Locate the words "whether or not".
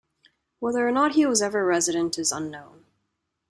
0.57-1.13